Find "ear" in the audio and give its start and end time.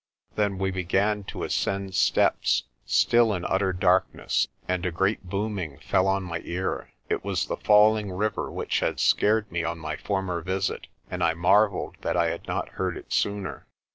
6.43-6.89